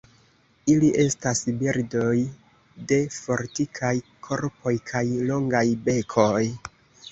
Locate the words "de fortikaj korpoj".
2.93-4.75